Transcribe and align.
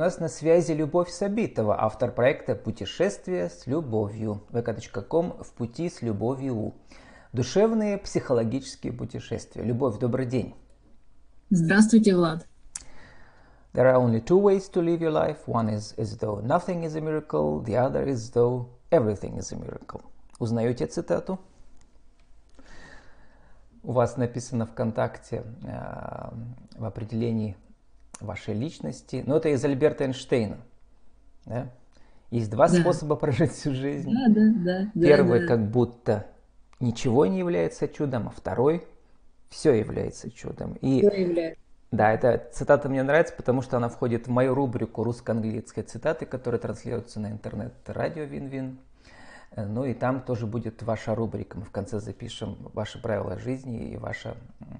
нас 0.00 0.18
на 0.18 0.28
связи 0.28 0.72
Любовь 0.72 1.10
Сабитова, 1.10 1.78
автор 1.78 2.10
проекта 2.10 2.54
«Путешествие 2.54 3.50
с 3.50 3.66
любовью» 3.66 4.40
vk.com 4.50 5.42
в 5.42 5.52
пути 5.52 5.90
с 5.90 6.00
любовью. 6.00 6.72
Душевные 7.34 7.98
психологические 7.98 8.94
путешествия. 8.94 9.62
Любовь, 9.62 9.98
добрый 9.98 10.24
день. 10.24 10.54
Здравствуйте, 11.50 12.16
Влад. 12.16 12.48
There 13.74 13.84
are 13.84 13.96
only 13.96 14.24
two 14.24 14.40
ways 14.40 14.70
to 14.72 14.80
live 14.80 15.00
your 15.00 15.12
life. 15.12 15.44
One 15.46 15.68
is 15.68 15.94
as 15.98 16.16
though 16.18 16.40
nothing 16.40 16.82
is 16.84 16.96
a 16.96 17.02
miracle, 17.02 17.62
the 17.62 17.76
other 17.76 18.08
is 18.08 18.30
though 18.30 18.70
everything 18.90 19.36
is 19.36 19.52
a 19.52 19.56
miracle. 19.58 20.00
Узнаете 20.38 20.86
цитату? 20.86 21.38
У 23.82 23.92
вас 23.92 24.16
написано 24.16 24.64
ВКонтакте 24.64 25.44
э, 25.62 26.30
в 26.78 26.86
определении 26.86 27.58
вашей 28.22 28.54
личности. 28.54 29.22
Но 29.26 29.36
это 29.36 29.48
из 29.48 29.64
Альберта 29.64 30.04
Эйнштейна. 30.04 30.58
Да? 31.46 31.68
Есть 32.30 32.50
два 32.50 32.68
да. 32.68 32.74
способа 32.74 33.16
прожить 33.16 33.52
всю 33.52 33.74
жизнь. 33.74 34.10
Да, 34.12 34.26
да, 34.28 34.52
да. 34.94 35.00
Первый 35.00 35.40
да, 35.40 35.46
как 35.46 35.70
будто 35.70 36.26
ничего 36.78 37.26
не 37.26 37.38
является 37.38 37.88
чудом, 37.88 38.28
а 38.28 38.30
второй 38.30 38.86
все 39.48 39.72
является 39.72 40.30
чудом. 40.30 40.74
И 40.74 41.00
все 41.00 41.22
является. 41.22 41.60
Да, 41.90 42.12
эта 42.12 42.48
цитата 42.52 42.88
мне 42.88 43.02
нравится, 43.02 43.34
потому 43.34 43.62
что 43.62 43.76
она 43.76 43.88
входит 43.88 44.28
в 44.28 44.30
мою 44.30 44.54
рубрику 44.54 45.02
русско-английской 45.02 45.82
цитаты, 45.82 46.24
которая 46.24 46.60
транслируется 46.60 47.18
на 47.18 47.32
интернет-радио 47.32 48.24
Вин-Вин. 48.24 48.78
Э, 49.52 49.66
ну 49.66 49.84
и 49.84 49.94
там 49.94 50.22
тоже 50.22 50.46
будет 50.46 50.82
ваша 50.82 51.14
рубрика. 51.14 51.58
Мы 51.58 51.64
в 51.64 51.70
конце 51.70 52.00
запишем 52.00 52.56
ваши 52.72 53.00
правила 53.00 53.38
жизни 53.38 53.90
и 53.90 53.96
ваша 53.96 54.36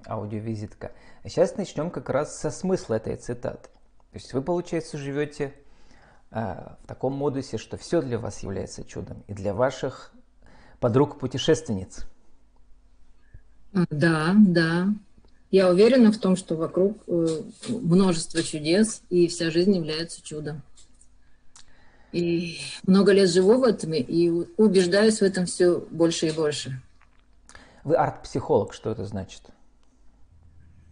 аудиовизитка. 0.07 0.93
А 1.23 1.29
сейчас 1.29 1.57
начнем 1.57 1.91
как 1.91 2.09
раз 2.11 2.39
со 2.39 2.51
смысла 2.51 2.95
этой 2.95 3.17
цитаты. 3.17 3.69
То 4.13 4.17
есть 4.17 4.33
вы, 4.33 4.43
получается, 4.43 4.99
живете 4.99 5.55
э, 6.31 6.39
в 6.83 6.87
таком 6.87 7.13
модусе, 7.15 7.59
что 7.59 7.77
все 7.77 8.03
для 8.03 8.19
вас 8.19 8.43
является 8.43 8.85
чудом. 8.85 9.23
И 9.29 9.35
для 9.35 9.55
ваших 9.55 10.13
подруг-путешественниц. 10.81 12.07
Да, 13.73 14.35
да. 14.37 14.89
Я 15.51 15.69
уверена 15.69 16.13
в 16.13 16.19
том, 16.19 16.37
что 16.37 16.55
вокруг 16.55 17.03
э, 17.09 17.27
множество 17.69 18.43
чудес, 18.43 19.03
и 19.11 19.27
вся 19.27 19.51
жизнь 19.51 19.75
является 19.75 20.23
чудом. 20.23 20.63
И 22.13 22.59
много 22.87 23.13
лет 23.13 23.31
живу 23.31 23.59
в 23.59 23.65
этом 23.65 23.95
и 23.95 24.47
убеждаюсь 24.57 25.19
в 25.19 25.23
этом 25.23 25.47
все 25.47 25.79
больше 25.91 26.29
и 26.29 26.33
больше. 26.33 26.81
Вы 27.85 27.95
арт-психолог, 27.97 28.75
что 28.75 28.91
это 28.91 29.05
значит? 29.05 29.43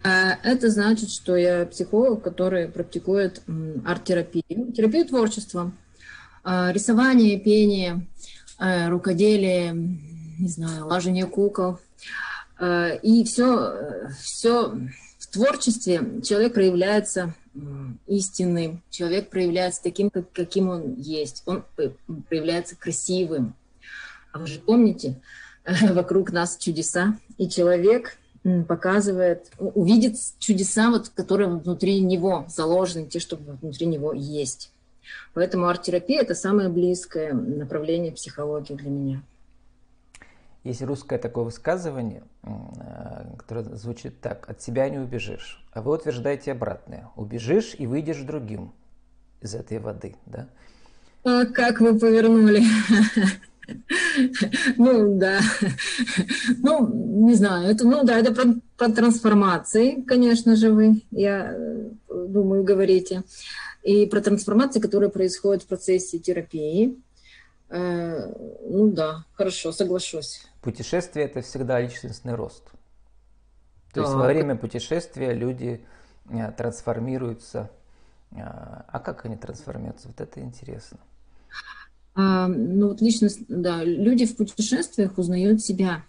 А, 0.05 0.39
это 0.42 0.70
значит, 0.70 1.11
что 1.11 1.36
я 1.36 1.66
психолог, 1.66 2.22
который 2.22 2.69
практикует 2.69 3.42
арт-терапию, 3.84 4.72
терапию 4.72 5.06
творчества, 5.06 5.72
а, 6.44 6.72
рисование, 6.72 7.39
пение, 7.39 8.06
а, 8.58 8.89
рукоделие, 8.89 9.72
не 9.72 10.48
знаю, 10.48 10.86
лажение 10.86 11.27
кукол. 11.27 11.78
И 13.02 13.22
все, 13.24 14.08
все 14.20 14.72
в 15.19 15.27
творчестве 15.28 16.20
человек 16.24 16.55
проявляется 16.55 17.34
истинным, 18.07 18.83
человек 18.91 19.31
проявляется 19.31 19.83
таким, 19.83 20.11
как, 20.11 20.31
каким 20.33 20.69
он 20.69 20.95
есть, 20.95 21.43
он 21.47 21.65
проявляется 22.29 22.77
красивым. 22.77 23.55
А 24.33 24.39
вы 24.39 24.47
же 24.47 24.61
помните, 24.61 25.21
вокруг 25.93 26.33
нас 26.33 26.57
чудеса, 26.57 27.19
и 27.37 27.49
человек 27.49 28.17
показывает, 28.67 29.51
увидит 29.59 30.17
чудеса, 30.39 30.91
вот, 30.91 31.11
которые 31.11 31.49
внутри 31.49 32.01
него 32.01 32.47
заложены, 32.49 33.07
те, 33.07 33.19
что 33.19 33.37
внутри 33.37 33.87
него 33.87 34.13
есть. 34.13 34.71
Поэтому 35.35 35.67
арт-терапия– 35.67 36.21
это 36.23 36.35
самое 36.35 36.69
близкое 36.69 37.33
направление 37.33 38.13
психологии 38.13 38.75
для 38.75 38.91
меня. 38.91 39.23
Есть 40.69 40.83
русское 40.83 41.18
такое 41.18 41.45
высказывание, 41.45 42.24
э, 42.42 42.51
которое 43.39 43.64
звучит 43.77 44.20
так. 44.20 44.46
От 44.51 44.61
себя 44.61 44.90
не 44.90 44.98
убежишь. 44.98 45.64
А 45.73 45.80
вы 45.80 45.95
утверждаете 45.95 46.52
обратное. 46.52 47.08
Убежишь 47.17 47.74
и 47.79 47.86
выйдешь 47.86 48.18
другим 48.18 48.73
из 49.40 49.55
этой 49.55 49.78
воды. 49.78 50.17
Да? 50.27 50.46
А 51.24 51.46
как 51.46 51.80
вы 51.80 51.98
повернули? 51.98 52.62
Ну, 54.78 55.18
да. 55.18 55.40
Ну, 56.62 56.89
не 57.27 57.34
знаю. 57.34 57.70
Это, 57.70 57.86
ну, 57.86 58.02
да, 58.02 58.18
это 58.18 58.33
про, 58.33 58.55
про 58.78 58.89
трансформации, 58.90 60.01
конечно 60.07 60.57
же, 60.57 60.73
вы, 60.73 61.02
я 61.11 61.52
э, 61.52 61.90
думаю, 62.08 62.64
говорите. 62.64 63.24
И 63.83 64.07
про 64.07 64.23
трансформации, 64.23 64.80
которые 64.80 65.11
происходят 65.11 65.64
в 65.64 65.67
процессе 65.67 66.18
терапии. 66.18 66.96
Э, 67.70 68.33
ну 68.68 68.90
да, 68.90 69.24
хорошо, 69.34 69.73
соглашусь. 69.73 70.46
Путешествие 70.62 71.27
это 71.27 71.42
всегда 71.42 71.80
личностный 71.80 72.34
рост. 72.34 72.64
То 73.92 74.01
есть 74.01 74.12
во 74.12 74.27
время 74.27 74.56
путешествия 74.56 75.33
люди 75.33 75.84
э, 76.30 76.52
трансформируются. 76.52 77.70
Э, 78.30 78.36
а 78.89 79.01
как 79.01 79.24
они 79.24 79.36
трансформируются? 79.36 80.08
Вот 80.08 80.20
это 80.20 80.40
интересно. 80.40 80.98
А, 82.14 82.48
ну 82.48 82.89
вот 82.89 83.01
личность, 83.01 83.40
да, 83.48 83.84
люди 83.84 84.27
в 84.27 84.36
путешествиях 84.36 85.18
узнают 85.18 85.61
себя. 85.62 86.05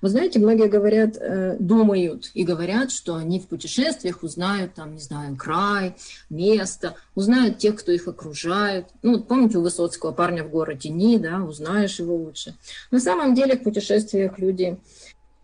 Вы 0.00 0.08
знаете, 0.08 0.38
многие 0.38 0.68
говорят, 0.68 1.16
э, 1.16 1.56
думают 1.58 2.30
и 2.34 2.44
говорят, 2.44 2.90
что 2.90 3.14
они 3.14 3.40
в 3.40 3.46
путешествиях 3.46 4.22
узнают, 4.22 4.74
там, 4.74 4.94
не 4.94 5.00
знаю, 5.00 5.36
край, 5.36 5.96
место, 6.30 6.94
узнают 7.14 7.58
тех, 7.58 7.76
кто 7.76 7.92
их 7.92 8.08
окружает. 8.08 8.86
Ну, 9.02 9.12
вот 9.12 9.28
помните 9.28 9.58
у 9.58 9.62
Высоцкого 9.62 10.12
парня 10.12 10.44
в 10.44 10.50
городе 10.50 10.88
Ни, 10.88 11.16
да, 11.16 11.42
узнаешь 11.42 11.98
его 11.98 12.16
лучше. 12.16 12.54
На 12.90 13.00
самом 13.00 13.34
деле 13.34 13.56
в 13.56 13.62
путешествиях 13.62 14.38
люди 14.38 14.78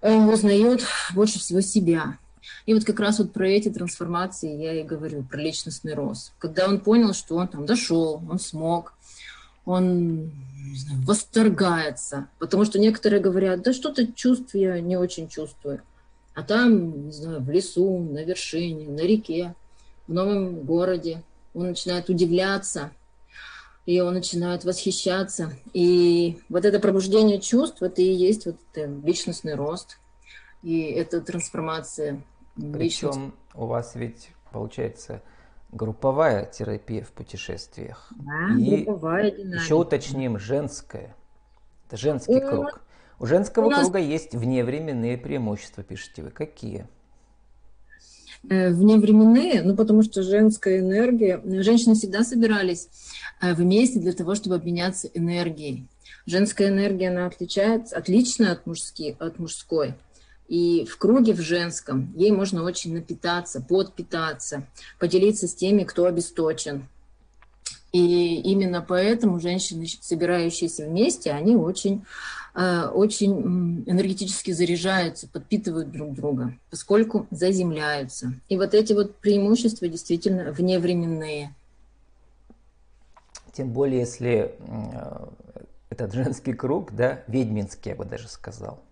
э, 0.01 0.17
узнают 0.17 0.83
больше 1.15 1.39
всего 1.39 1.61
себя. 1.61 2.19
И 2.67 2.75
вот 2.75 2.85
как 2.85 3.01
раз 3.01 3.19
вот 3.19 3.33
про 3.33 3.49
эти 3.49 3.71
трансформации 3.71 4.55
я 4.55 4.81
и 4.81 4.85
говорю, 4.85 5.23
про 5.23 5.39
личностный 5.39 5.95
рост. 5.95 6.33
Когда 6.39 6.67
он 6.69 6.81
понял, 6.81 7.15
что 7.15 7.37
он 7.37 7.49
там 7.49 7.67
дошел, 7.67 8.23
он 8.29 8.39
смог, 8.39 8.95
он 9.69 10.31
знаю, 10.75 11.03
восторгается, 11.03 12.29
потому 12.39 12.65
что 12.65 12.79
некоторые 12.79 13.21
говорят, 13.21 13.63
да 13.63 13.73
что-то 13.73 14.11
чувств 14.11 14.55
я 14.55 14.81
не 14.81 14.97
очень 14.97 15.29
чувствую. 15.29 15.83
А 16.35 16.43
там, 16.43 17.07
не 17.07 17.13
знаю, 17.13 17.41
в 17.41 17.51
лесу, 17.51 17.99
на 17.99 18.25
вершине, 18.25 18.89
на 18.89 19.01
реке, 19.01 19.55
в 20.07 20.13
новом 20.13 20.61
городе 20.63 21.23
он 21.53 21.67
начинает 21.69 22.09
удивляться, 22.09 22.93
и 23.85 24.01
он 24.01 24.15
начинает 24.15 24.65
восхищаться. 24.65 25.53
И 25.75 26.39
вот 26.49 26.65
это 26.65 26.81
пробуждение 26.81 27.41
чувств, 27.41 27.83
это 27.83 28.01
и 28.01 28.11
есть 28.11 28.47
вот 28.47 28.57
это 28.73 28.91
личностный 29.05 29.55
рост, 29.55 29.99
и 30.63 30.81
это 30.81 31.21
трансформация 31.21 32.23
Причем 32.55 32.79
личности. 32.79 33.33
у 33.55 33.67
вас 33.67 33.95
ведь, 33.97 34.31
получается, 34.51 35.21
групповая 35.71 36.47
терапия 36.47 37.03
в 37.05 37.13
путешествиях. 37.13 38.11
Да, 38.17 38.59
и 38.59 38.85
групповая 38.85 39.31
динамика. 39.31 39.63
еще 39.63 39.75
уточним, 39.75 40.39
женская. 40.39 41.15
Это 41.87 41.97
женский 41.97 42.41
ну, 42.41 42.49
круг. 42.49 42.81
У 43.19 43.27
женского 43.27 43.69
нас... 43.69 43.81
круга 43.81 43.99
есть 43.99 44.35
вневременные 44.35 45.19
преимущества, 45.19 45.83
пишите 45.83 46.23
вы. 46.23 46.31
Какие? 46.31 46.87
Э, 48.49 48.71
вневременные, 48.71 49.63
ну 49.63 49.75
потому 49.75 50.03
что 50.03 50.23
женская 50.23 50.79
энергия, 50.79 51.41
женщины 51.63 51.95
всегда 51.95 52.23
собирались 52.23 52.89
э, 53.41 53.53
вместе 53.55 53.99
для 53.99 54.13
того, 54.13 54.35
чтобы 54.35 54.57
обменяться 54.57 55.09
энергией. 55.09 55.89
Женская 56.25 56.69
энергия, 56.69 57.09
она 57.09 57.27
отличается, 57.27 57.97
отлична 57.97 58.53
от, 58.53 58.67
мужски, 58.67 59.17
от 59.19 59.39
мужской. 59.39 59.95
И 60.49 60.87
в 60.87 60.97
круге 60.97 61.35
в 61.35 61.41
женском 61.41 62.13
ей 62.17 62.33
можно 62.33 62.63
очень 62.63 62.95
напитаться, 62.95 63.61
подпитаться, 63.61 64.67
поделиться 64.99 65.47
с 65.47 65.55
теми, 65.55 65.85
кто 65.85 66.07
обесточен. 66.07 66.89
И 67.93 68.41
именно 68.41 68.83
поэтому 68.87 69.41
женщины, 69.41 69.87
собирающиеся 70.01 70.87
вместе, 70.87 71.33
они 71.33 71.57
очень, 71.57 72.05
э, 72.55 72.87
очень 72.87 73.85
энергетически 73.87 74.51
заряжаются, 74.51 75.29
подпитывают 75.29 75.91
друг 75.91 76.15
друга, 76.15 76.55
поскольку 76.71 77.27
заземляются. 77.31 78.35
И 78.49 78.57
вот 78.57 78.75
эти 78.75 78.93
вот 78.95 79.17
преимущества 79.17 79.89
действительно 79.89 80.53
вневременные. 80.53 81.55
Тем 83.53 83.71
более, 83.71 84.01
если 84.01 84.55
э, 84.59 85.27
этот 85.91 86.13
женский 86.13 86.53
круг, 86.53 86.93
да, 86.93 87.23
ведьминский, 87.27 87.91
я 87.91 87.97
бы 87.97 88.05
даже 88.05 88.29
сказал, 88.29 88.83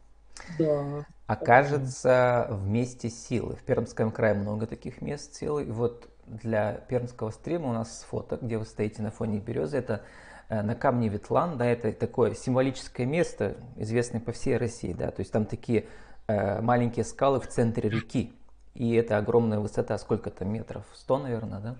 да. 0.58 1.06
окажется 1.26 2.46
в 2.50 2.68
месте 2.68 3.10
силы. 3.10 3.56
В 3.56 3.62
Пермском 3.62 4.10
крае 4.10 4.34
много 4.34 4.66
таких 4.66 5.00
мест 5.00 5.34
силы. 5.34 5.64
И 5.64 5.70
вот 5.70 6.08
для 6.26 6.72
пермского 6.72 7.30
стрима 7.30 7.70
у 7.70 7.72
нас 7.72 8.04
фото, 8.08 8.38
где 8.40 8.58
вы 8.58 8.64
стоите 8.64 9.02
на 9.02 9.10
фоне 9.10 9.38
березы. 9.38 9.76
Это 9.78 10.02
э, 10.48 10.62
на 10.62 10.74
камне 10.74 11.08
Ветлан, 11.08 11.56
да, 11.56 11.66
это 11.66 11.92
такое 11.92 12.34
символическое 12.34 13.06
место, 13.06 13.56
известное 13.76 14.20
по 14.20 14.32
всей 14.32 14.56
России, 14.56 14.92
да, 14.92 15.10
то 15.10 15.20
есть 15.20 15.32
там 15.32 15.46
такие 15.46 15.86
э, 16.26 16.60
маленькие 16.60 17.04
скалы 17.04 17.40
в 17.40 17.46
центре 17.46 17.88
реки, 17.88 18.32
и 18.74 18.92
это 18.94 19.18
огромная 19.18 19.60
высота, 19.60 19.96
сколько 19.98 20.30
то 20.30 20.44
метров, 20.44 20.84
100, 20.94 21.18
наверное, 21.18 21.60
да? 21.60 21.76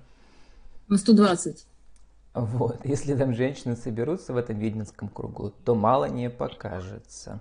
На 0.89 0.97
120. 0.97 1.67
Вот. 2.35 2.85
Если 2.85 3.15
там 3.17 3.35
женщины 3.35 3.77
соберутся 3.77 4.33
в 4.33 4.37
этом 4.37 4.59
ведьминском 4.59 5.09
кругу, 5.09 5.51
то 5.65 5.75
мало 5.75 6.05
не 6.05 6.31
покажется. 6.31 7.41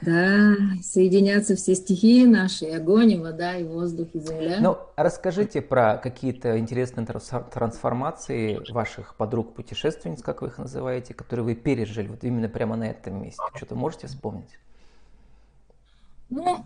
Да, 0.00 0.54
соединятся 0.82 1.56
все 1.56 1.74
стихии 1.74 2.24
наши, 2.24 2.66
и 2.66 2.70
огонь, 2.70 3.12
и 3.12 3.16
вода, 3.16 3.56
и 3.56 3.64
воздух, 3.64 4.08
и 4.14 4.20
земля. 4.20 4.58
Ну, 4.60 4.78
расскажите 4.96 5.60
про 5.60 5.96
какие-то 5.96 6.58
интересные 6.58 7.06
трансформации 7.06 8.60
ваших 8.72 9.16
подруг-путешественниц, 9.16 10.22
как 10.22 10.42
вы 10.42 10.48
их 10.48 10.58
называете, 10.58 11.14
которые 11.14 11.44
вы 11.44 11.54
пережили 11.54 12.08
вот 12.08 12.22
именно 12.22 12.48
прямо 12.48 12.76
на 12.76 12.84
этом 12.84 13.22
месте. 13.22 13.42
Что-то 13.56 13.74
можете 13.74 14.06
вспомнить? 14.06 14.58
Ну, 16.30 16.64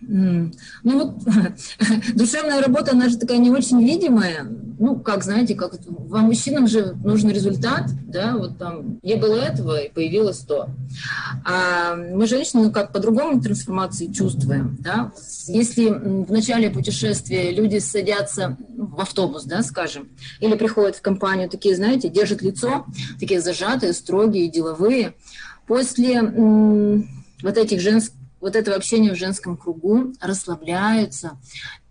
ну 0.00 0.50
вот 0.82 1.22
душевная 2.14 2.60
работа, 2.60 2.92
она 2.92 3.08
же 3.08 3.16
такая 3.16 3.38
не 3.38 3.50
очень 3.50 3.82
видимая. 3.82 4.46
Ну, 4.78 4.96
как, 4.96 5.24
знаете, 5.24 5.54
как 5.54 5.72
вам, 5.86 6.26
мужчинам 6.26 6.68
же 6.68 6.94
нужен 7.02 7.30
результат, 7.30 7.86
да, 8.06 8.36
вот 8.36 8.58
там 8.58 8.98
не 9.02 9.14
было 9.14 9.36
этого, 9.36 9.78
и 9.78 9.90
появилось 9.90 10.40
то. 10.40 10.68
А 11.46 11.96
мы, 11.96 12.26
женщины, 12.26 12.64
ну, 12.64 12.72
как 12.72 12.92
по-другому 12.92 13.40
трансформации 13.40 14.12
чувствуем, 14.12 14.76
да. 14.80 15.12
Если 15.46 15.88
в 15.88 16.30
начале 16.30 16.68
путешествия 16.68 17.52
люди 17.52 17.78
садятся 17.78 18.58
в 18.76 19.00
автобус, 19.00 19.44
да, 19.44 19.62
скажем, 19.62 20.10
или 20.40 20.56
приходят 20.56 20.96
в 20.96 21.02
компанию, 21.02 21.48
такие, 21.48 21.74
знаете, 21.74 22.10
держат 22.10 22.42
лицо, 22.42 22.84
такие 23.18 23.40
зажатые, 23.40 23.94
строгие, 23.94 24.48
деловые, 24.48 25.14
после 25.66 26.20
вот 27.42 27.56
этих 27.56 27.80
женских 27.80 28.15
вот 28.46 28.54
этого 28.54 28.76
общения 28.76 29.12
в 29.12 29.16
женском 29.16 29.56
кругу 29.56 30.12
расслабляются 30.20 31.36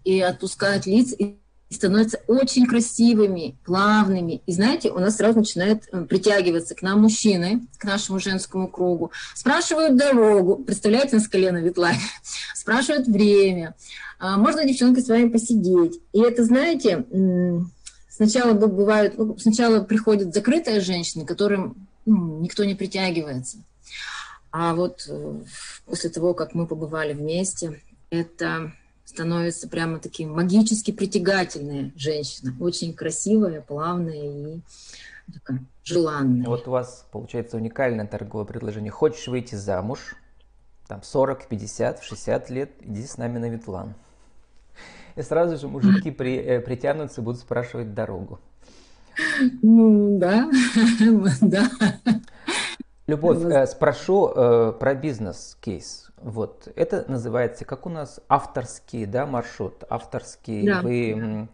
и 0.05 0.21
отпускают 0.21 0.85
лиц, 0.85 1.11
и 1.11 1.37
становятся 1.69 2.21
очень 2.27 2.65
красивыми, 2.65 3.57
плавными. 3.65 4.41
И 4.45 4.53
знаете, 4.53 4.89
у 4.89 4.99
нас 4.99 5.17
сразу 5.17 5.39
начинает 5.39 5.83
э, 5.91 6.05
притягиваться 6.05 6.73
к 6.73 6.81
нам 6.81 7.01
мужчины, 7.01 7.67
к 7.77 7.83
нашему 7.83 8.21
женскому 8.21 8.69
кругу. 8.69 9.11
Спрашивают 9.35 9.97
дорогу, 9.97 10.55
представляете, 10.55 11.17
нас 11.17 11.27
колено 11.27 11.57
ветлами, 11.57 11.99
спрашивают 12.55 13.05
время, 13.05 13.75
а 14.17 14.37
можно 14.37 14.63
девчонка 14.63 15.01
с 15.01 15.09
вами 15.09 15.27
посидеть. 15.27 15.99
И 16.13 16.21
это, 16.21 16.45
знаете, 16.45 17.05
сначала 18.07 18.53
бывают, 18.53 19.17
ну, 19.17 19.37
сначала 19.37 19.81
приходят 19.81 20.33
закрытые 20.33 20.79
женщины, 20.79 21.25
которым 21.25 21.89
ну, 22.05 22.39
никто 22.39 22.63
не 22.63 22.75
притягивается. 22.75 23.57
А 24.57 24.73
вот 24.73 25.05
э, 25.09 25.41
после 25.85 26.09
того, 26.09 26.33
как 26.33 26.55
мы 26.55 26.65
побывали 26.65 27.11
вместе, 27.11 27.81
это 28.09 28.71
становится 29.03 29.67
прямо 29.67 29.99
таким 29.99 30.31
магически 30.31 30.91
притягательная 30.91 31.91
женщина. 31.97 32.55
Очень 32.61 32.93
красивая, 32.93 33.59
плавная 33.59 34.15
и 34.15 34.61
такая 35.33 35.61
желанная. 35.83 36.45
Вот 36.45 36.69
у 36.69 36.71
вас 36.71 37.05
получается 37.11 37.57
уникальное 37.57 38.07
торговое 38.07 38.45
предложение. 38.45 38.91
Хочешь 38.91 39.27
выйти 39.27 39.55
замуж, 39.55 40.15
там 40.87 41.03
40, 41.03 41.47
50, 41.49 42.01
60 42.01 42.49
лет, 42.49 42.71
иди 42.79 43.05
с 43.05 43.17
нами 43.17 43.39
на 43.39 43.49
Ветлан. 43.49 43.93
И 45.17 45.21
сразу 45.21 45.57
же 45.57 45.67
мужики 45.67 46.11
при, 46.11 46.37
э, 46.37 46.61
притянутся 46.61 47.19
и 47.19 47.23
будут 47.25 47.41
спрашивать 47.41 47.93
дорогу. 47.93 48.39
Ну, 49.61 50.17
да, 50.17 50.49
да. 51.41 51.69
Любовь, 53.07 53.43
э, 53.43 53.67
спрошу 53.67 54.31
э, 54.35 54.73
про 54.79 54.95
бизнес-кейс. 54.95 56.09
Вот 56.17 56.67
это 56.75 57.05
называется, 57.07 57.63
как 57.63 57.85
у 57.85 57.89
нас 57.89 58.19
авторский, 58.27 59.05
да, 59.05 59.27
маршрут, 59.27 59.83
авторский. 59.89 60.65
Да. 60.65 60.81
Вы 60.81 61.47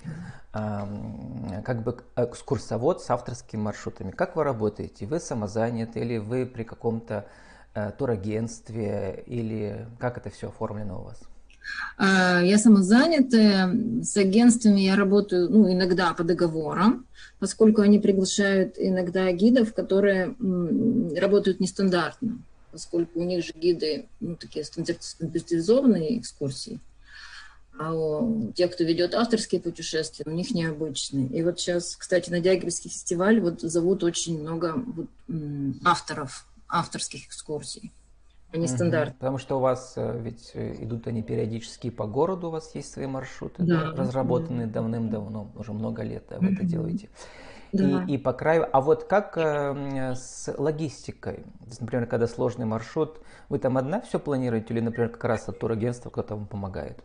э, 0.54 1.62
как 1.64 1.84
бы 1.84 1.98
экскурсовод 2.16 3.02
с 3.02 3.10
авторскими 3.10 3.60
маршрутами. 3.60 4.12
Как 4.12 4.38
вы 4.38 4.46
работаете? 4.46 5.06
Вы 5.06 5.20
самозанят 5.20 5.98
или 5.98 6.18
вы 6.18 6.46
при 6.46 6.64
каком-то 6.64 7.26
э, 7.74 7.92
турагентстве 7.98 9.22
или 9.26 9.88
как 10.00 10.18
это 10.18 10.30
все 10.30 10.48
оформлено 10.48 11.02
у 11.02 11.04
вас? 11.04 11.20
А, 11.98 12.42
я 12.42 12.58
самозанятая. 12.58 14.04
С 14.04 14.18
агентствами 14.18 14.82
я 14.82 14.96
работаю 14.96 15.50
ну, 15.50 15.72
иногда 15.72 16.14
по 16.14 16.24
договорам, 16.24 17.06
поскольку 17.40 17.82
они 17.82 18.00
приглашают 18.00 18.76
иногда 18.78 19.32
гидов, 19.32 19.74
которые 19.74 20.36
работают 21.16 21.60
нестандартно, 21.60 22.40
поскольку 22.72 23.20
у 23.20 23.24
них 23.24 23.46
же 23.46 23.54
гиды 23.54 24.08
ну, 24.20 24.36
такие 24.36 24.66
стандартизованные 24.66 26.20
экскурсии. 26.20 26.80
А 27.80 27.94
у 27.96 28.52
тех, 28.52 28.72
кто 28.74 28.84
ведет 28.84 29.16
авторские 29.16 29.62
путешествия, 29.62 30.26
у 30.28 30.32
них 30.32 30.52
необычные. 30.52 31.28
И 31.28 31.42
вот 31.42 31.60
сейчас, 31.60 31.96
кстати, 31.96 32.30
на 32.30 32.40
Дягилевский 32.40 32.90
фестиваль 32.90 33.40
вот 33.40 33.62
зовут 33.62 34.04
очень 34.04 34.40
много 34.40 34.74
вот, 34.76 35.08
авторов, 35.84 36.46
авторских 36.68 37.26
экскурсий 37.26 37.92
они 38.52 38.66
угу. 38.66 38.74
стандартные. 38.74 39.16
Потому 39.18 39.38
что 39.38 39.58
у 39.58 39.60
вас 39.60 39.94
э, 39.96 40.20
ведь 40.22 40.52
э, 40.54 40.84
идут 40.84 41.08
они 41.08 41.22
периодически 41.22 41.90
по 41.90 42.06
городу, 42.06 42.48
у 42.48 42.52
вас 42.52 42.74
есть 42.76 42.92
свои 42.92 43.08
маршруты, 43.08 43.64
да, 43.64 43.92
да, 43.92 44.04
разработанные 44.04 44.68
да. 44.68 44.74
давным-давно, 44.74 45.52
уже 45.56 45.74
много 45.74 46.04
лет 46.04 46.24
вы 46.30 46.48
угу. 46.48 46.56
это 46.56 46.64
делаете. 46.64 47.10
Да. 47.74 48.04
И, 48.08 48.16
и 48.16 48.18
по 48.18 48.34
краю. 48.34 48.68
А 48.72 48.82
вот 48.82 49.06
как 49.06 49.38
э, 49.38 50.16
с 50.16 50.54
логистикой? 50.58 51.46
Например, 51.80 52.06
когда 52.06 52.28
сложный 52.28 52.66
маршрут, 52.66 53.20
вы 53.48 53.60
там 53.60 53.78
одна 53.78 54.02
все 54.02 54.20
планируете 54.20 54.74
или, 54.74 54.82
например, 54.82 55.10
как 55.10 55.24
раз 55.24 55.48
от 55.48 55.60
турагентства 55.60 56.10
кто-то 56.10 56.36
вам 56.36 56.48
помогает? 56.48 57.00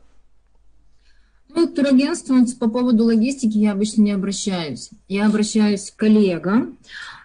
Ну, 1.49 1.69
к 1.69 1.75
турагентству 1.75 2.37
по 2.59 2.69
поводу 2.69 3.05
логистики 3.05 3.57
я 3.59 3.73
обычно 3.73 4.03
не 4.03 4.13
обращаюсь. 4.13 4.91
Я 5.09 5.27
обращаюсь 5.27 5.91
к 5.91 5.97
коллегам. 5.97 6.77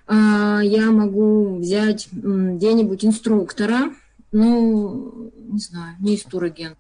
А, 0.08 0.60
я 0.62 0.92
могу 0.92 1.58
взять 1.58 2.10
где-нибудь 2.12 3.06
инструктора, 3.06 3.94
ну, 4.32 5.32
не 5.36 5.60
знаю, 5.60 5.96
не 6.00 6.16
из 6.16 6.24
турагент. 6.24 6.78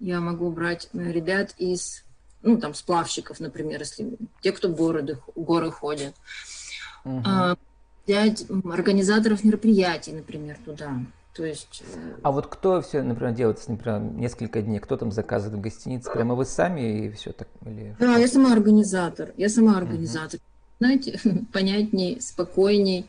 Я 0.00 0.20
могу 0.20 0.50
брать 0.50 0.88
э, 0.92 1.12
ребят 1.12 1.54
из, 1.58 2.04
ну, 2.42 2.58
там, 2.58 2.74
сплавщиков, 2.74 3.40
например, 3.40 3.80
если 3.80 4.16
те, 4.42 4.52
кто 4.52 4.68
города, 4.68 5.20
горы 5.34 5.70
ходят. 5.70 6.14
Угу. 7.04 7.22
А, 7.24 7.56
взять 8.06 8.46
организаторов 8.50 9.44
мероприятий, 9.44 10.12
например, 10.12 10.58
туда. 10.64 11.00
То 11.34 11.44
есть... 11.44 11.82
Э, 11.94 12.14
а 12.22 12.30
вот 12.30 12.46
кто 12.46 12.80
все, 12.80 13.02
например, 13.02 13.34
делает, 13.34 13.62
например, 13.68 14.00
несколько 14.00 14.62
дней, 14.62 14.78
кто 14.78 14.96
там 14.96 15.12
заказывает 15.12 15.58
в 15.58 15.60
гостинице? 15.60 16.10
Прямо 16.10 16.34
вы 16.34 16.46
сами 16.46 17.06
и 17.06 17.10
все 17.10 17.32
так? 17.32 17.48
Или... 17.64 17.94
Да, 17.98 18.16
я 18.16 18.26
сама 18.26 18.52
организатор. 18.52 19.32
Я 19.36 19.48
сама 19.48 19.76
организатор. 19.76 20.40
Угу. 20.40 20.76
Знаете, 20.78 21.20
понятней, 21.52 22.20
спокойней 22.20 23.06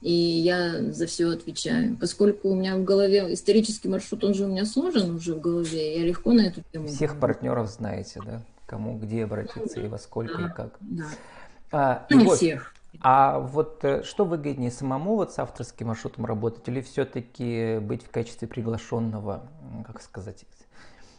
и 0.00 0.12
я 0.12 0.92
за 0.92 1.06
все 1.06 1.30
отвечаю. 1.30 1.96
Поскольку 1.96 2.50
у 2.50 2.54
меня 2.54 2.76
в 2.76 2.84
голове 2.84 3.32
исторический 3.32 3.88
маршрут, 3.88 4.24
он 4.24 4.34
же 4.34 4.44
у 4.44 4.48
меня 4.48 4.64
сложен 4.64 5.14
уже 5.14 5.34
в 5.34 5.40
голове, 5.40 5.98
я 6.00 6.06
легко 6.06 6.32
на 6.32 6.42
эту 6.42 6.62
тему. 6.72 6.86
Всех 6.86 7.18
партнеров 7.18 7.68
знаете, 7.68 8.20
да? 8.24 8.42
Кому 8.66 8.98
где 8.98 9.24
обратиться 9.24 9.80
и 9.80 9.88
во 9.88 9.98
сколько 9.98 10.38
да, 10.38 10.46
и 10.46 10.52
как. 10.52 10.76
Да. 10.80 11.04
А, 11.70 12.06
ну, 12.10 12.20
не 12.20 12.34
всех. 12.34 12.74
А 13.00 13.38
вот 13.38 13.84
э, 13.84 14.02
что 14.02 14.24
выгоднее, 14.24 14.70
самому 14.70 15.16
вот 15.16 15.32
с 15.32 15.38
авторским 15.38 15.88
маршрутом 15.88 16.26
работать 16.26 16.66
или 16.68 16.80
все-таки 16.80 17.78
быть 17.78 18.02
в 18.02 18.10
качестве 18.10 18.48
приглашенного, 18.48 19.48
как 19.86 20.02
сказать, 20.02 20.44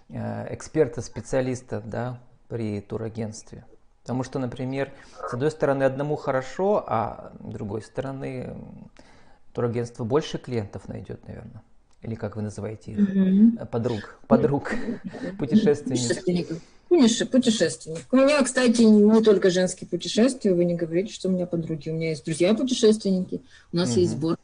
э, 0.10 0.54
эксперта, 0.54 1.02
специалиста, 1.02 1.82
да, 1.86 2.20
при 2.48 2.82
турагентстве? 2.82 3.66
Потому 4.10 4.24
что, 4.24 4.39
например, 4.39 4.92
с 5.30 5.36
одной 5.36 5.51
стороны, 5.51 5.84
одному 5.84 6.16
хорошо, 6.16 6.84
а 6.88 7.32
с 7.48 7.54
другой 7.54 7.84
стороны, 7.84 8.56
турагентство 9.54 10.04
больше 10.04 10.39
клиентов 10.39 10.88
найдет, 10.88 11.28
наверное. 11.28 11.62
Или 12.01 12.16
как 12.16 12.36
вы 12.36 12.42
называете 12.42 12.94
их? 12.94 13.08
Угу. 13.08 13.68
Подруг, 13.68 14.20
подруг, 14.28 14.74
путешественников. 15.38 16.58
Конечно, 16.89 17.28
путешественник. 17.28 18.00
У 18.12 18.16
меня, 18.16 18.42
кстати, 18.42 18.82
не 18.82 19.22
только 19.22 19.51
женские 19.51 19.88
путешествия. 19.88 20.56
Вы 20.56 20.66
не 20.66 20.74
говорите, 20.74 21.13
что 21.13 21.30
у 21.30 21.32
меня 21.32 21.46
подруги. 21.46 21.89
У 21.89 21.94
меня 21.94 22.10
есть 22.10 22.25
друзья-путешественники. 22.25 23.42
У 23.72 23.78
нас 23.78 23.92
угу. 23.92 24.00
есть 24.00 24.13
сбор. 24.13 24.39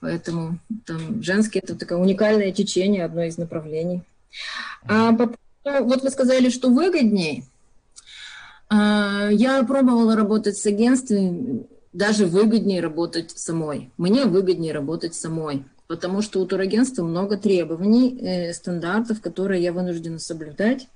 Поэтому 0.00 0.58
там 0.86 1.22
женские 1.22 1.62
это 1.62 1.76
такое 1.76 1.98
уникальное 1.98 2.52
течение, 2.52 3.04
одно 3.04 3.24
из 3.24 3.36
направлений. 3.36 4.04
А 4.84 5.12
по, 5.12 5.34
вот 5.82 6.02
вы 6.02 6.08
сказали, 6.08 6.48
что 6.48 6.70
выгоднее– 6.70 7.44
я 8.70 9.64
пробовала 9.66 10.14
работать 10.16 10.56
с 10.56 10.66
агентствами, 10.66 11.66
даже 11.92 12.26
выгоднее 12.26 12.80
работать 12.80 13.30
самой. 13.30 13.90
Мне 13.96 14.24
выгоднее 14.24 14.72
работать 14.72 15.14
самой, 15.14 15.64
потому 15.86 16.22
что 16.22 16.40
у 16.40 16.46
турагентства 16.46 17.02
много 17.02 17.36
требований, 17.36 18.18
э, 18.20 18.52
стандартов, 18.52 19.20
которые 19.20 19.62
я 19.62 19.72
вынуждена 19.72 20.18
соблюдать. 20.18 20.88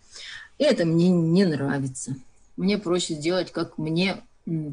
И 0.59 0.65
это 0.65 0.85
мне 0.85 1.09
не 1.09 1.45
нравится. 1.45 2.15
Мне 2.57 2.79
проще 2.79 3.15
сделать, 3.15 3.51
как 3.51 3.79
мне 3.79 4.19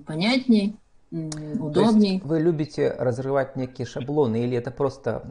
понятней, 0.05 0.75
удобней. 1.11 2.21
вы 2.23 2.39
любите 2.39 2.91
разрывать 2.91 3.55
некие 3.55 3.87
шаблоны 3.87 4.43
или 4.43 4.55
это 4.57 4.69
просто 4.69 5.23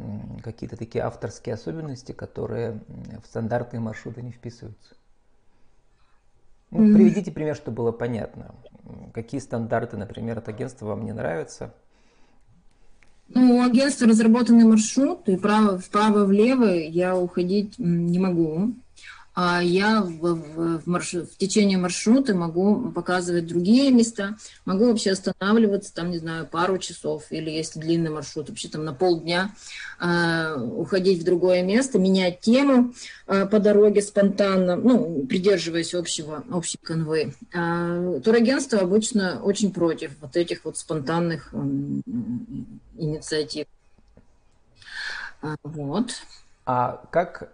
какие-то 0.42 0.76
такие 0.76 1.04
авторские 1.04 1.54
особенности, 1.54 2.12
которые 2.12 2.80
в 3.22 3.26
стандартные 3.26 3.80
маршруты 3.80 4.22
не 4.22 4.32
вписываются? 4.32 4.94
Ну, 6.70 6.94
приведите 6.94 7.30
пример, 7.30 7.56
чтобы 7.56 7.78
было 7.78 7.92
понятно. 7.92 8.54
Какие 9.12 9.40
стандарты, 9.40 9.96
например, 9.96 10.38
от 10.38 10.48
агентства 10.48 10.86
вам 10.86 11.04
не 11.04 11.12
нравятся? 11.12 11.74
Ну, 13.28 13.56
у 13.56 13.62
агентства 13.62 14.06
разработанный 14.06 14.64
маршрут, 14.64 15.28
и 15.28 15.36
вправо, 15.36 15.78
вправо-влево 15.78 16.64
я 16.64 17.16
уходить 17.16 17.78
не 17.78 18.18
могу. 18.18 18.72
А 19.40 19.62
я 19.62 20.02
в, 20.02 20.34
в, 20.34 20.78
в, 20.80 20.86
маршрут, 20.88 21.30
в 21.30 21.36
течение 21.36 21.78
маршрута 21.78 22.34
могу 22.34 22.90
показывать 22.90 23.46
другие 23.46 23.92
места, 23.92 24.36
могу 24.64 24.86
вообще 24.86 25.12
останавливаться, 25.12 25.94
там, 25.94 26.10
не 26.10 26.18
знаю, 26.18 26.44
пару 26.44 26.78
часов, 26.78 27.22
или 27.30 27.48
если 27.48 27.78
длинный 27.78 28.10
маршрут, 28.10 28.48
вообще 28.48 28.68
там 28.68 28.84
на 28.84 28.92
полдня 28.92 29.54
э, 30.00 30.56
уходить 30.60 31.22
в 31.22 31.24
другое 31.24 31.62
место, 31.62 32.00
менять 32.00 32.40
тему 32.40 32.92
э, 33.28 33.46
по 33.46 33.60
дороге 33.60 34.02
спонтанно, 34.02 34.74
ну, 34.74 35.24
придерживаясь 35.28 35.94
общего, 35.94 36.42
общей 36.50 36.78
конвы. 36.82 37.32
А 37.54 38.18
турагентство 38.18 38.80
обычно 38.80 39.40
очень 39.40 39.72
против 39.72 40.10
вот 40.20 40.36
этих 40.36 40.64
вот 40.64 40.78
спонтанных 40.78 41.50
э, 41.52 41.58
инициатив. 42.96 43.68
Вот. 45.62 46.10
А 46.66 47.04
как 47.12 47.52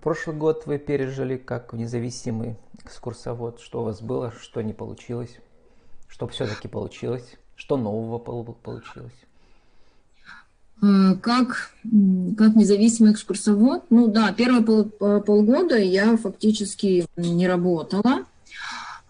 Прошлый 0.00 0.36
год 0.36 0.64
вы 0.66 0.78
пережили 0.78 1.36
как 1.36 1.72
независимый 1.72 2.56
экскурсовод. 2.84 3.60
Что 3.60 3.82
у 3.82 3.84
вас 3.84 4.00
было, 4.00 4.32
что 4.40 4.62
не 4.62 4.72
получилось, 4.72 5.36
что 6.08 6.26
все-таки 6.28 6.66
получилось, 6.66 7.36
что 7.56 7.76
нового 7.76 8.18
получилось? 8.18 9.12
Э, 10.82 11.14
как, 11.20 11.72
как 11.82 12.56
независимый 12.56 13.12
экскурсовод, 13.12 13.84
ну 13.90 14.08
да, 14.08 14.32
первые 14.32 14.64
пол, 14.64 14.84
полгода 15.22 15.76
я 15.76 16.16
фактически 16.16 17.06
не 17.16 17.46
работала. 17.46 18.24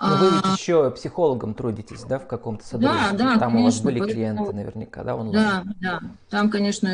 Но 0.02 0.16
вы 0.16 0.30
ведь 0.30 0.44
а, 0.44 0.52
еще 0.58 0.90
психологом 0.90 1.54
трудитесь, 1.54 2.02
да, 2.02 2.18
в 2.18 2.26
каком-то 2.26 2.66
содружестве? 2.66 3.16
Да, 3.16 3.34
да, 3.34 3.38
Там 3.38 3.52
конечно, 3.52 3.60
у 3.60 3.64
вас 3.64 3.80
были 3.80 4.00
клиенты 4.00 4.52
наверняка, 4.52 5.04
да, 5.04 5.14
онлайн? 5.14 5.32
Да, 5.32 5.62
да. 5.80 6.00
Там, 6.28 6.50
конечно, 6.50 6.88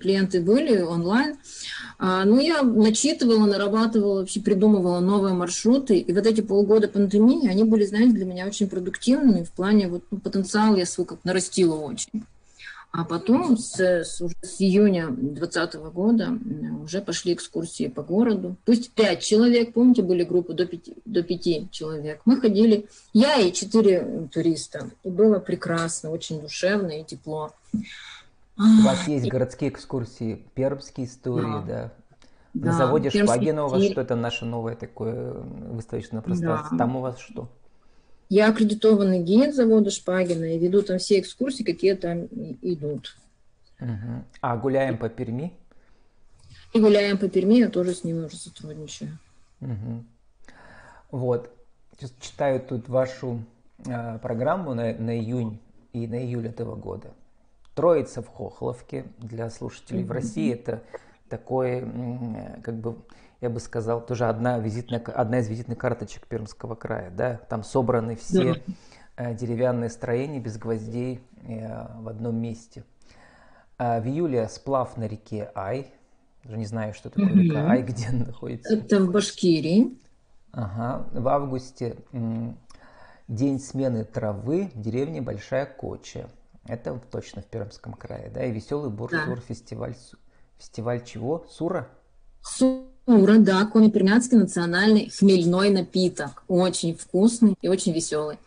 клиенты 0.00 0.40
были 0.40 0.80
онлайн. 0.80 1.36
А, 1.98 2.24
ну, 2.24 2.38
я 2.38 2.62
начитывала, 2.62 3.44
нарабатывала, 3.46 4.20
вообще 4.20 4.40
придумывала 4.40 5.00
новые 5.00 5.34
маршруты. 5.34 5.98
И 5.98 6.12
вот 6.12 6.26
эти 6.26 6.42
полгода 6.42 6.86
пандемии, 6.86 7.48
они 7.48 7.64
были, 7.64 7.84
знаете, 7.86 8.12
для 8.12 8.24
меня 8.24 8.46
очень 8.46 8.68
продуктивными 8.68 9.42
в 9.42 9.50
плане 9.50 9.88
вот 9.88 10.04
ну, 10.12 10.18
потенциал 10.18 10.76
я 10.76 10.86
свой 10.86 11.06
как 11.06 11.24
нарастила 11.24 11.74
очень. 11.74 12.24
А 12.96 13.02
потом 13.02 13.58
с, 13.58 13.74
с, 13.80 14.20
с 14.20 14.60
июня 14.60 15.08
2020 15.08 15.74
года 15.92 16.38
уже 16.80 17.02
пошли 17.02 17.34
экскурсии 17.34 17.88
по 17.88 18.04
городу. 18.04 18.54
Пусть 18.64 18.92
пять 18.92 19.20
человек, 19.20 19.72
помните, 19.72 20.02
были 20.02 20.22
группы 20.22 20.54
до 20.54 20.64
пяти, 20.64 20.94
до 21.04 21.24
пяти 21.24 21.66
человек. 21.72 22.20
Мы 22.24 22.40
ходили, 22.40 22.86
я 23.12 23.40
и 23.40 23.52
четыре 23.52 24.28
туриста. 24.32 24.90
И 25.02 25.10
было 25.10 25.40
прекрасно, 25.40 26.10
очень 26.10 26.40
душевно 26.40 27.00
и 27.00 27.02
тепло. 27.02 27.50
У 28.56 28.84
вас 28.84 29.08
есть 29.08 29.26
городские 29.26 29.70
экскурсии, 29.70 30.46
пермские 30.54 31.08
истории, 31.08 31.66
да? 31.66 31.92
да. 32.54 32.66
На 32.66 32.72
заводе 32.74 33.10
Шпагина 33.10 33.64
у 33.64 33.68
вас 33.70 33.82
что 33.82 34.02
это 34.02 34.14
наше 34.14 34.44
новое 34.44 34.76
такое 34.76 35.32
выставочное 35.32 36.20
пространство? 36.20 36.70
Да. 36.70 36.84
Там 36.84 36.94
у 36.94 37.00
вас 37.00 37.18
что? 37.18 37.48
Я 38.28 38.48
аккредитованный 38.48 39.22
гид 39.22 39.54
завода 39.54 39.90
Шпагина 39.90 40.54
и 40.54 40.58
веду 40.58 40.82
там 40.82 40.98
все 40.98 41.20
экскурсии, 41.20 41.62
какие 41.62 41.94
там 41.94 42.26
идут. 42.62 43.16
Угу. 43.80 44.24
А 44.40 44.56
гуляем 44.56 44.98
по 44.98 45.08
Перми? 45.08 45.52
И 46.72 46.80
гуляем 46.80 47.18
по 47.18 47.28
Перми, 47.28 47.54
я 47.54 47.68
тоже 47.68 47.94
с 47.94 48.02
ними 48.04 48.24
уже 48.24 48.36
сотрудничаю. 48.36 49.18
Угу. 49.60 50.04
Вот. 51.10 51.50
Сейчас 51.96 52.12
читаю 52.20 52.60
тут 52.60 52.88
вашу 52.88 53.44
э, 53.86 54.18
программу 54.18 54.74
на, 54.74 54.94
на 54.94 55.16
июнь 55.16 55.60
и 55.92 56.06
на 56.06 56.16
июль 56.16 56.48
этого 56.48 56.74
года. 56.74 57.12
Троица 57.74 58.22
в 58.22 58.28
Хохловке 58.28 59.04
для 59.18 59.50
слушателей 59.50 60.02
угу. 60.02 60.08
в 60.08 60.12
России 60.12 60.52
это 60.52 60.82
такой, 61.28 61.84
как 62.62 62.76
бы 62.76 62.96
я 63.40 63.50
бы 63.50 63.60
сказал, 63.60 64.04
тоже 64.04 64.26
одна, 64.26 64.58
визитная, 64.58 65.00
одна 65.00 65.38
из 65.38 65.48
визитных 65.48 65.78
карточек 65.78 66.26
Пермского 66.26 66.74
края. 66.74 67.10
Да? 67.10 67.40
Там 67.48 67.62
собраны 67.62 68.16
все 68.16 68.62
да. 69.16 69.34
деревянные 69.34 69.90
строения 69.90 70.40
без 70.40 70.58
гвоздей 70.58 71.20
э, 71.42 71.86
в 72.00 72.08
одном 72.08 72.36
месте. 72.36 72.84
А 73.76 74.00
в 74.00 74.06
июле 74.06 74.48
сплав 74.48 74.96
на 74.96 75.04
реке 75.06 75.50
Ай. 75.54 75.92
Даже 76.44 76.56
не 76.58 76.66
знаю, 76.66 76.94
что 76.94 77.10
такое 77.10 77.32
река 77.32 77.68
Ай, 77.70 77.82
где 77.82 78.08
она 78.08 78.26
находится. 78.26 78.74
Это 78.74 79.00
в 79.00 79.10
Башкирии. 79.10 79.98
Ага. 80.52 81.06
В 81.12 81.28
августе 81.28 81.96
день 83.28 83.58
смены 83.58 84.04
травы 84.04 84.70
в 84.74 84.80
деревне 84.80 85.20
Большая 85.20 85.66
Коча. 85.66 86.28
Это 86.66 86.98
точно 87.10 87.42
в 87.42 87.46
Пермском 87.46 87.92
крае, 87.92 88.30
да, 88.30 88.42
и 88.44 88.50
веселый 88.50 88.90
бурсур 88.90 89.36
да. 89.36 89.42
фестиваль. 89.42 89.94
Фестиваль 90.56 91.04
чего? 91.04 91.44
Сура? 91.50 91.88
Сура. 92.40 92.93
Ура, 93.06 93.36
да, 93.38 93.66
коми-пермянский 93.66 94.38
национальный 94.38 95.10
хмельной 95.10 95.70
напиток. 95.70 96.42
Очень 96.48 96.96
вкусный 96.96 97.54
и 97.60 97.68
очень 97.68 97.92
веселый. 97.92 98.38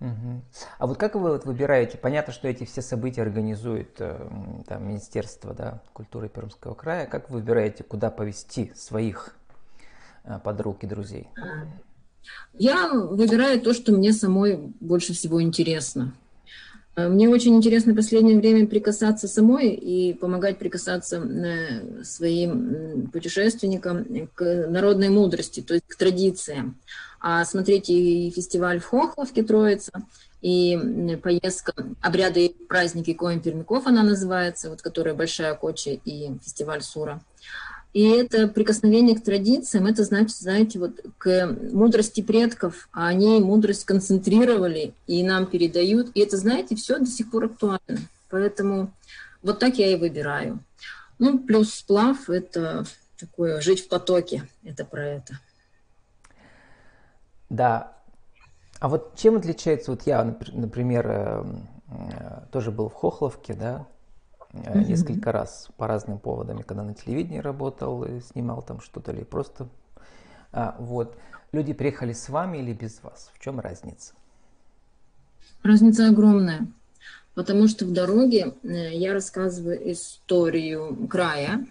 Угу. 0.00 0.40
А 0.78 0.86
вот 0.86 0.96
как 0.96 1.14
вы 1.14 1.30
вот 1.30 1.44
выбираете? 1.44 1.98
Понятно, 1.98 2.32
что 2.32 2.48
эти 2.48 2.64
все 2.64 2.80
события 2.80 3.20
организует 3.20 3.96
э, 3.98 4.18
там, 4.66 4.88
Министерство 4.88 5.52
да, 5.52 5.82
культуры 5.92 6.30
Пермского 6.30 6.72
края. 6.72 7.06
Как 7.06 7.28
вы 7.28 7.40
выбираете, 7.40 7.84
куда 7.84 8.10
повести 8.10 8.72
своих 8.74 9.34
э, 10.24 10.38
подруг 10.42 10.82
и 10.84 10.86
друзей? 10.86 11.28
Я 12.54 12.88
выбираю 12.88 13.60
то, 13.60 13.74
что 13.74 13.92
мне 13.92 14.14
самой 14.14 14.72
больше 14.80 15.12
всего 15.12 15.42
интересно. 15.42 16.14
Э, 17.00 17.08
мне 17.08 17.28
очень 17.28 17.56
интересно 17.56 17.92
в 17.92 17.96
последнее 17.96 18.38
время 18.38 18.66
прикасаться 18.66 19.28
самой 19.28 19.70
и 19.70 20.14
помогать 20.14 20.58
прикасаться 20.58 21.16
э, 21.16 22.04
своим 22.04 23.10
путешественникам 23.12 24.28
к 24.34 24.66
народной 24.68 25.08
мудрости, 25.08 25.60
то 25.60 25.74
есть 25.74 25.86
к 25.86 25.96
традициям. 25.96 26.78
А 27.20 27.44
смотрите, 27.44 27.92
и 27.92 28.30
фестиваль 28.30 28.80
в 28.80 28.86
Хохловке 28.86 29.42
Троица, 29.42 29.92
и 30.40 31.18
поездка 31.22 31.74
«Обряды 32.00 32.46
и 32.46 32.64
праздники 32.64 33.12
Коин 33.12 33.40
Пермяков» 33.40 33.86
она 33.86 34.02
называется, 34.02 34.70
вот 34.70 34.80
которая 34.80 35.14
«Большая 35.14 35.54
Коча» 35.54 35.90
и 35.90 36.30
фестиваль 36.42 36.80
Сура. 36.80 37.20
И 37.92 38.08
это 38.08 38.46
прикосновение 38.46 39.16
к 39.16 39.24
традициям, 39.24 39.86
это 39.86 40.04
значит, 40.04 40.36
знаете, 40.36 40.78
вот 40.78 41.00
к 41.18 41.56
мудрости 41.72 42.20
предков, 42.20 42.88
а 42.92 43.08
они 43.08 43.40
мудрость 43.40 43.84
концентрировали 43.84 44.94
и 45.08 45.24
нам 45.24 45.46
передают. 45.46 46.10
И 46.14 46.20
это, 46.20 46.36
знаете, 46.36 46.76
все 46.76 46.98
до 46.98 47.06
сих 47.06 47.30
пор 47.30 47.46
актуально. 47.46 47.98
Поэтому 48.30 48.92
вот 49.42 49.58
так 49.58 49.76
я 49.78 49.88
и 49.88 49.96
выбираю. 49.96 50.60
Ну, 51.18 51.38
плюс 51.38 51.74
сплав– 51.74 52.28
это 52.30 52.84
такое 53.18 53.60
жить 53.60 53.84
в 53.84 53.88
потоке, 53.88 54.48
это 54.62 54.84
про 54.84 55.06
это. 55.06 55.38
Да. 57.48 57.92
А 58.78 58.88
вот 58.88 59.16
чем 59.16 59.36
отличается, 59.36 59.90
вот 59.90 60.06
я, 60.06 60.24
например, 60.24 61.06
э, 61.06 61.44
э, 61.88 62.40
тоже 62.52 62.70
был 62.70 62.88
в 62.88 62.94
Хохловке, 62.94 63.52
да, 63.52 63.86
mm-hmm. 64.52 64.84
несколько 64.84 65.32
раз 65.32 65.68
по 65.76 65.86
разным 65.86 66.18
поводам, 66.18 66.62
когда 66.62 66.82
на 66.82 66.94
телевидении 66.94 67.38
работал, 67.38 68.06
снимал 68.20 68.62
там 68.62 68.80
что-то 68.80 69.12
или 69.12 69.24
просто. 69.24 69.68
А, 70.52 70.76
вот. 70.78 71.16
Люди 71.52 71.72
приехали 71.72 72.12
с 72.12 72.28
вами 72.28 72.58
или 72.58 72.72
без 72.72 73.02
вас? 73.02 73.30
В 73.34 73.40
чем 73.40 73.58
разница? 73.58 74.14
Разница 75.62 76.08
огромная. 76.08 76.68
Потому 77.34 77.68
что 77.68 77.84
в 77.86 77.92
дороге 77.92 78.54
э, 78.62 78.94
я 78.94 79.12
рассказываю 79.12 79.92
историю 79.92 81.08
края, 81.08 81.66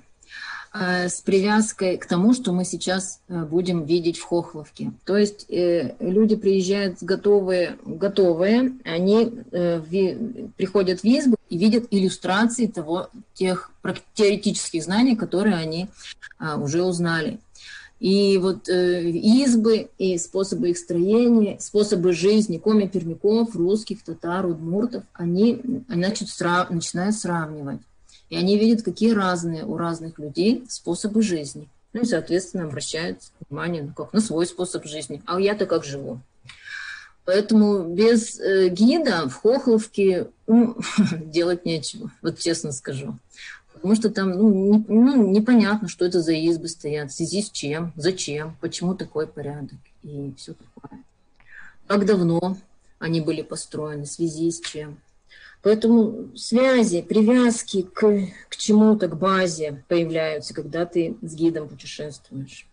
с 0.73 1.21
привязкой 1.21 1.97
к 1.97 2.05
тому, 2.05 2.33
что 2.33 2.51
мы 2.51 2.63
сейчас 2.63 3.21
э, 3.27 3.43
будем 3.43 3.85
видеть 3.85 4.17
в 4.17 4.23
Хохловке. 4.23 4.91
То 5.05 5.17
есть 5.17 5.49
э, 5.49 5.95
люди 5.99 6.35
приезжают 6.35 7.01
готовые, 7.01 7.77
готовые, 7.85 8.73
они 8.83 9.31
приходят 10.57 11.01
в 11.01 11.05
избу 11.05 11.37
и 11.49 11.57
видят 11.57 11.85
иллюстрации 11.89 12.67
того, 12.67 13.09
тех 13.33 13.71
теоретических 14.13 14.83
знаний, 14.83 15.15
которые 15.15 15.55
они 15.55 15.87
уже 16.57 16.83
узнали. 16.83 17.39
И 17.99 18.37
вот 18.37 18.69
э, 18.69 19.09
избы 19.09 19.89
и 19.97 20.17
способы 20.17 20.69
их 20.69 20.77
строения, 20.77 21.59
способы 21.59 22.13
жизни 22.13 22.57
коми-пермяков, 22.57 23.55
русских, 23.55 24.03
татар, 24.03 24.45
удмуртов, 24.45 25.03
они 25.13 25.61
значит, 25.89 26.29
срав, 26.29 26.69
начинают 26.69 27.15
сравнивать. 27.15 27.81
И 28.29 28.35
они 28.35 28.57
видят, 28.57 28.83
какие 28.83 29.11
разные 29.11 29.65
у 29.65 29.77
разных 29.77 30.19
людей 30.19 30.63
способы 30.69 31.21
жизни. 31.21 31.67
Ну 31.93 32.01
и, 32.01 32.05
соответственно, 32.05 32.65
обращают 32.65 33.19
внимание 33.49 33.83
ну, 33.83 33.93
как, 33.93 34.13
на 34.13 34.21
свой 34.21 34.45
способ 34.45 34.85
жизни. 34.85 35.23
А 35.25 35.39
я-то 35.39 35.65
как 35.65 35.83
живу? 35.83 36.19
Поэтому 37.25 37.83
без 37.83 38.39
э, 38.39 38.69
гида 38.69 39.27
в 39.29 39.33
Хохловке 39.33 40.29
ну, 40.47 40.77
делать 41.11 41.65
нечего, 41.65 42.11
вот 42.21 42.39
честно 42.39 42.71
скажу. 42.71 43.17
Потому 43.73 43.95
что 43.95 44.09
там 44.09 44.31
ну, 44.31 44.49
не, 44.51 44.85
ну, 44.87 45.31
непонятно, 45.31 45.87
что 45.87 46.05
это 46.05 46.21
за 46.21 46.33
избы 46.33 46.67
стоят, 46.67 47.11
в 47.11 47.15
связи 47.15 47.41
с 47.41 47.49
чем, 47.49 47.93
зачем, 47.95 48.57
почему 48.61 48.93
такой 48.93 49.25
порядок 49.25 49.77
и 50.03 50.33
все 50.37 50.53
такое. 50.53 51.03
как 51.87 52.05
давно 52.05 52.57
они 52.99 53.21
были 53.21 53.41
построены, 53.41 54.03
в 54.03 54.11
связи 54.11 54.51
с 54.51 54.59
чем. 54.59 54.97
Поэтому 55.61 56.35
связи, 56.37 57.01
привязки 57.01 57.81
к, 57.81 58.27
к 58.49 58.55
чему-то, 58.55 59.07
к 59.07 59.17
базе 59.17 59.83
появляются, 59.87 60.53
когда 60.53 60.85
ты 60.85 61.17
с 61.21 61.35
гидом 61.35 61.67
путешествуешь. 61.67 62.65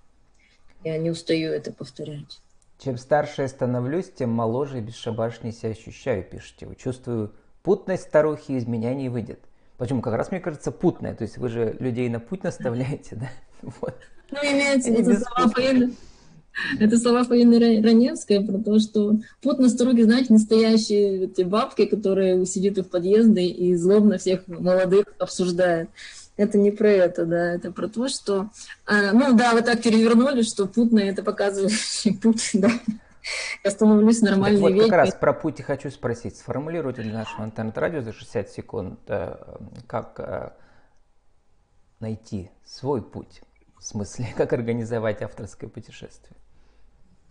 Я 0.85 0.99
не 0.99 1.11
устаю 1.11 1.53
это 1.53 1.73
повторять. 1.73 2.41
Чем 2.79 2.97
старше 2.97 3.43
я 3.43 3.49
становлюсь, 3.49 4.11
тем 4.11 4.31
моложе 4.31 4.79
и 4.79 4.83
бесшабашнее 4.83 5.53
себя 5.53 5.71
ощущаю, 5.71 6.23
пишите 6.23 6.67
вы. 6.67 6.77
Чувствую 6.77 7.33
путность 7.63 8.05
старухи, 8.05 8.53
из 8.53 8.67
меня 8.67 8.95
не 8.95 9.09
выйдет. 9.09 9.41
Почему? 9.79 10.01
Как 10.01 10.15
раз, 10.15 10.31
мне 10.31 10.41
кажется, 10.41 10.71
путная. 10.71 11.15
То 11.15 11.23
есть 11.23 11.39
вы 11.39 11.49
же 11.49 11.77
людей 11.81 12.09
на 12.09 12.21
путь 12.21 12.43
наставляете, 12.45 13.17
да? 13.17 13.31
Вот. 13.63 13.97
Ну, 14.31 14.39
имеется 14.39 14.91
в 14.91 14.95
виду 14.95 15.17
слова. 15.17 15.91
Это 16.81 16.99
слова 16.99 17.25
Фаины 17.25 17.59
Раневской 17.83 18.41
про 18.41 18.59
то, 18.59 18.79
что 18.79 19.17
путь 19.43 19.59
на 19.59 19.69
стороге, 19.69 20.05
знаете, 20.05 20.33
настоящие 20.33 21.25
эти 21.25 21.43
бабки, 21.43 21.87
которые 21.87 22.47
сидят 22.47 22.79
в 22.79 22.89
подъезде 22.89 23.43
и 23.43 23.75
злобно 23.75 24.19
всех 24.19 24.47
молодых 24.49 25.07
обсуждают. 25.19 25.91
Это 26.37 26.59
не 26.59 26.71
про 26.71 26.89
это, 26.89 27.25
да, 27.25 27.55
это 27.55 27.73
про 27.73 27.89
то, 27.89 28.09
что... 28.09 28.51
А, 28.85 29.13
ну 29.13 29.35
да, 29.35 29.53
вы 29.53 29.63
так 29.63 29.83
перевернули, 29.83 30.43
что 30.43 30.67
путно 30.67 30.99
это 30.99 31.23
показывающий 31.23 32.17
путь, 32.23 32.51
да. 32.55 32.71
Я 33.65 33.71
становлюсь 33.71 34.21
нормальной 34.21 34.61
так 34.61 34.73
вот, 34.73 34.85
как 34.85 34.93
раз 34.93 35.15
про 35.15 35.33
путь 35.33 35.59
и 35.61 35.63
хочу 35.63 35.91
спросить. 35.91 36.37
Сформулируйте 36.37 37.03
для 37.03 37.15
нашего 37.15 37.45
интернет-радио 37.45 38.03
за 38.03 38.13
60 38.13 38.51
секунд, 38.51 39.01
э, 39.09 39.35
как 39.89 40.21
э, 40.21 40.51
найти 41.99 42.51
свой 42.65 43.03
путь. 43.03 43.43
В 43.79 43.85
смысле, 43.85 44.29
как 44.37 44.53
организовать 44.53 45.23
авторское 45.23 45.69
путешествие? 45.69 46.37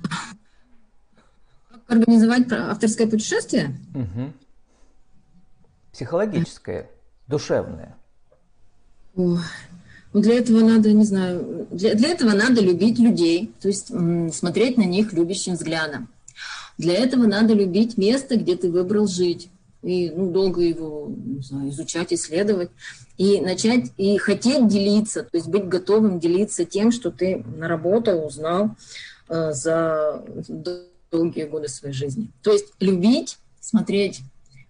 Как 0.02 1.82
организовать 1.88 2.52
авторское 2.52 3.08
путешествие? 3.08 3.76
Угу. 3.94 4.34
Психологическое, 5.94 6.90
душевное. 7.28 7.96
Ну, 9.16 9.40
для 10.14 10.36
этого 10.36 10.60
надо, 10.62 10.92
не 10.92 11.04
знаю, 11.04 11.68
для, 11.72 11.94
для 11.94 12.10
этого 12.10 12.32
надо 12.32 12.62
любить 12.62 13.00
людей, 13.00 13.54
то 13.62 13.68
есть 13.68 13.92
смотреть 14.34 14.78
на 14.78 14.84
них 14.84 15.14
любящим 15.14 15.54
взглядом. 15.54 16.10
Для 16.78 16.94
этого 16.94 17.26
надо 17.26 17.54
любить 17.54 17.98
место, 17.98 18.38
где 18.38 18.56
ты 18.56 18.70
выбрал 18.70 19.08
жить, 19.08 19.50
и 19.82 20.10
ну, 20.10 20.32
долго 20.32 20.62
его 20.62 21.10
не 21.10 21.42
знаю, 21.42 21.70
изучать, 21.70 22.12
исследовать, 22.12 22.70
и 23.18 23.40
начать 23.40 23.92
и 23.98 24.18
хотеть 24.18 24.68
делиться, 24.68 25.24
то 25.24 25.38
есть 25.38 25.48
быть 25.48 25.68
готовым 25.68 26.20
делиться 26.20 26.66
тем, 26.66 26.92
что 26.92 27.12
ты 27.12 27.44
наработал, 27.56 28.26
узнал 28.26 28.72
за 29.28 30.24
долгие 31.12 31.46
годы 31.46 31.68
своей 31.68 31.94
жизни. 31.94 32.32
То 32.42 32.52
есть 32.52 32.74
любить, 32.80 33.38
смотреть 33.60 34.22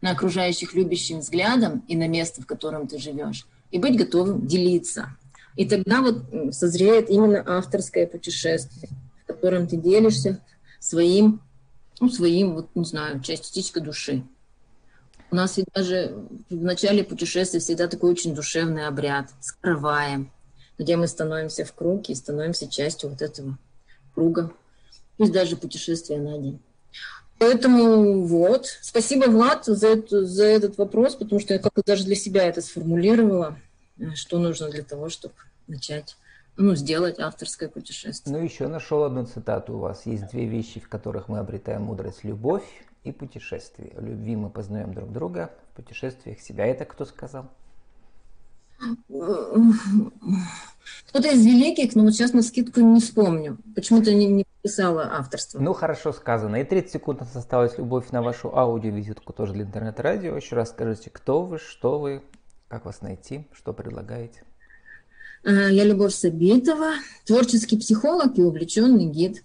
на 0.02 0.12
окружающих 0.12 0.74
любящим 0.74 1.20
взглядом 1.20 1.84
и 1.88 1.96
на 1.96 2.08
место, 2.08 2.42
в 2.42 2.46
котором 2.46 2.88
ты 2.88 3.00
живешь, 3.00 3.48
и 3.72 3.80
быть 3.80 3.98
готовым 3.98 4.46
делиться. 4.46 5.10
И 5.56 5.66
тогда 5.66 6.02
вот 6.02 6.24
созреет 6.54 7.10
именно 7.10 7.44
авторское 7.46 8.06
путешествие, 8.06 8.90
в 9.24 9.28
котором 9.28 9.68
ты 9.68 9.78
делишься 9.78 10.42
своим, 10.80 11.42
ну, 12.00 12.10
своим, 12.10 12.56
вот, 12.56 12.70
не 12.76 12.86
знаю, 12.86 13.22
частичкой 13.22 13.82
души. 13.82 14.24
У 15.32 15.36
нас 15.36 15.58
ведь 15.58 15.68
даже 15.74 16.16
в 16.50 16.64
начале 16.64 17.04
путешествия 17.04 17.60
всегда 17.60 17.88
такой 17.88 18.12
очень 18.12 18.36
душевный 18.36 18.86
обряд, 18.86 19.32
скрываем, 19.40 20.32
где 20.78 20.98
мы 20.98 21.08
становимся 21.08 21.66
в 21.66 21.74
круг 21.74 22.10
и 22.10 22.16
становимся 22.16 22.70
частью 22.70 23.10
вот 23.10 23.22
этого 23.22 23.58
круга, 24.16 24.52
пусть 25.18 25.32
даже 25.32 25.56
путешествия 25.58 26.18
на 26.18 26.38
день. 26.40 26.60
Поэтому 27.38 28.26
вот, 28.26 28.68
спасибо, 28.82 29.30
Влад, 29.30 29.66
за, 29.66 29.90
эту, 29.90 30.26
за 30.26 30.46
этот 30.46 30.78
вопрос, 30.78 31.16
потому 31.16 31.42
что 31.42 31.54
я 31.54 31.60
как-то 31.60 31.84
даже 31.86 32.06
для 32.06 32.16
себя 32.16 32.46
это 32.46 32.62
сформулировала. 32.62 33.58
Что 34.14 34.40
нужно 34.40 34.70
для 34.70 34.84
того, 34.84 35.10
чтобы 35.10 35.36
начать 35.68 36.18
ну, 36.58 36.76
сделать 36.76 37.20
авторское 37.20 37.70
путешествие. 37.70 38.36
Ну, 38.36 38.44
еще 38.44 38.68
нашел 38.68 39.04
одну 39.04 39.26
цитату 39.26 39.76
у 39.76 39.80
вас. 39.80 40.06
Есть 40.06 40.32
две 40.32 40.46
вещи, 40.46 40.80
в 40.80 40.90
которых 40.90 41.28
мы 41.28 41.40
обретаем 41.40 41.84
мудрость. 41.84 42.24
Любовь 42.24 42.66
и 43.04 43.12
путешествие. 43.12 43.94
В 43.96 44.06
любви 44.06 44.36
мы 44.36 44.50
познаем 44.50 44.94
друг 44.94 45.12
друга, 45.12 45.52
в 45.72 45.76
путешествиях 45.76 46.40
себя. 46.40 46.66
Это 46.66 46.86
кто 46.86 47.06
сказал? 47.06 47.50
Кто-то 49.08 51.30
из 51.30 51.46
великих, 51.46 51.96
но 51.96 52.04
вот 52.04 52.14
сейчас 52.14 52.34
на 52.34 52.42
скидку 52.42 52.82
не 52.82 53.00
вспомню. 53.00 53.58
Почему-то 53.74 54.14
не, 54.14 54.28
не 54.28 54.46
писала 54.62 55.10
авторство. 55.14 55.60
Ну, 55.60 55.74
хорошо 55.74 56.12
сказано. 56.12 56.58
И 56.58 56.64
30 56.64 56.92
секунд 56.92 57.22
осталось 57.22 57.78
любовь 57.78 58.12
на 58.12 58.22
вашу 58.22 58.56
аудиовизитку 58.56 59.34
тоже 59.34 59.54
для 59.54 59.64
интернет-радио. 59.64 60.36
Еще 60.36 60.56
раз 60.56 60.70
скажите, 60.70 61.10
кто 61.10 61.44
вы, 61.44 61.60
что 61.60 62.00
вы, 62.00 62.22
как 62.68 62.86
вас 62.86 63.02
найти? 63.02 63.48
Что 63.54 63.74
предлагаете? 63.74 64.44
Э, 65.44 65.72
я 65.72 65.84
Любовь 65.84 66.14
Сабитова, 66.14 66.94
творческий 67.26 67.78
психолог 67.78 68.38
и 68.38 68.42
увлеченный 68.42 69.06
гид. 69.06 69.44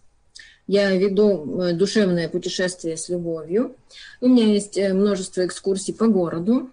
Я 0.67 0.97
веду 0.97 1.61
э, 1.61 1.73
душевное 1.75 2.29
путешествие 2.29 2.97
с 2.97 3.09
любовью. 3.09 3.77
У 4.21 4.29
меня 4.29 4.47
есть 4.47 4.79
э, 4.79 4.95
множество 4.95 5.45
экскурсий 5.45 5.93
по 5.93 6.07
городу. 6.07 6.71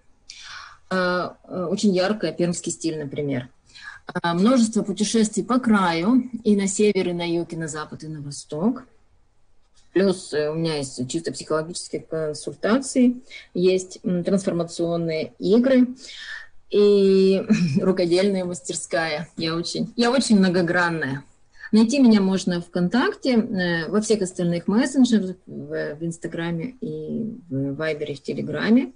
Очень 0.89 1.93
яркое 1.93 2.31
пермский 2.31 2.71
стиль, 2.71 2.97
например. 2.97 3.49
Множество 4.23 4.83
путешествий 4.83 5.43
по 5.43 5.59
краю, 5.59 6.29
и 6.43 6.55
на 6.55 6.67
север, 6.67 7.09
и 7.09 7.13
на 7.13 7.29
юг, 7.29 7.51
и 7.51 7.57
на 7.57 7.67
запад, 7.67 8.03
и 8.03 8.07
на 8.07 8.21
восток. 8.21 8.83
Плюс 9.93 10.31
у 10.31 10.53
меня 10.53 10.77
есть 10.77 11.09
чисто 11.09 11.31
психологические 11.31 12.01
консультации, 12.01 13.17
есть 13.53 13.99
трансформационные 14.01 15.33
игры 15.39 15.87
и 16.69 17.41
рукодельная 17.81 18.45
мастерская. 18.45 19.27
Я 19.37 19.55
очень, 19.55 19.93
я 19.95 20.11
очень 20.11 20.37
многогранная. 20.37 21.23
Найти 21.71 21.99
меня 21.99 22.21
можно 22.21 22.61
ВКонтакте, 22.61 23.33
э, 23.33 23.89
во 23.89 23.99
всех 23.99 24.21
остальных 24.21 24.67
мессенджерах, 24.67 25.35
в, 25.45 25.95
в 25.95 26.05
Инстаграме 26.05 26.75
и 26.79 27.35
в 27.49 27.75
Вайбере, 27.75 28.15
в 28.15 28.21
Телеграме. 28.21 28.93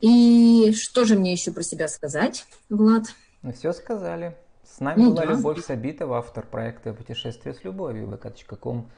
И 0.00 0.72
что 0.72 1.04
же 1.04 1.16
мне 1.16 1.32
еще 1.32 1.52
про 1.52 1.62
себя 1.62 1.88
сказать, 1.88 2.46
Влад? 2.68 3.04
Ну, 3.42 3.52
все 3.52 3.72
сказали. 3.72 4.36
С 4.64 4.80
нами 4.80 5.02
ну, 5.02 5.10
была 5.10 5.26
да. 5.26 5.32
Любовь 5.32 5.64
Сабитова, 5.64 6.18
автор 6.18 6.46
проекта 6.46 6.92
«Путешествие 6.94 7.54
с 7.54 7.64
любовью» 7.64 8.06
vk.com 8.06 8.88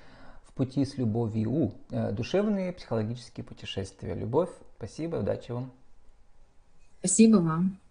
в 0.44 0.52
пути 0.52 0.84
с 0.84 0.98
любовью. 0.98 1.72
Э, 1.90 2.12
душевные 2.12 2.72
психологические 2.72 3.44
путешествия. 3.44 4.14
Любовь, 4.14 4.50
спасибо, 4.76 5.16
удачи 5.16 5.50
вам. 5.50 5.72
Спасибо 7.00 7.38
вам. 7.38 7.81